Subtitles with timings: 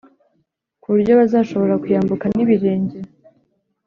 [0.81, 2.97] ku buryo bazashobora kuyambuka n’ibirenge.